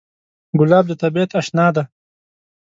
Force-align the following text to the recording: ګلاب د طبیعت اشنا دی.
ګلاب 0.59 0.85
د 0.87 0.91
طبیعت 1.01 1.31
اشنا 1.39 1.67
دی. 1.75 1.83